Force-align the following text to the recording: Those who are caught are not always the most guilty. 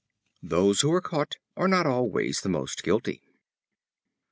Those 0.41 0.81
who 0.81 0.91
are 0.93 0.99
caught 0.99 1.35
are 1.55 1.67
not 1.67 1.85
always 1.85 2.41
the 2.41 2.49
most 2.49 2.81
guilty. 2.81 3.21